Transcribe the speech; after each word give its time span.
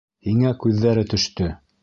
Һиңә 0.27 0.53
күҙҙәре 0.63 1.05
төштө. 1.13 1.53